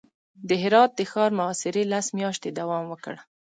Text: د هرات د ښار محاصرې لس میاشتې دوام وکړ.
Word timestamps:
د 0.47 0.49
هرات 0.63 0.91
د 0.95 1.01
ښار 1.11 1.31
محاصرې 1.39 1.83
لس 1.91 2.07
میاشتې 2.19 2.49
دوام 2.59 2.83
وکړ. 2.89 3.15